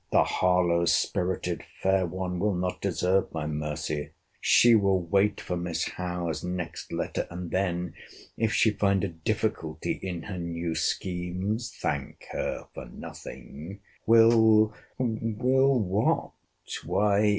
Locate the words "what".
15.79-16.31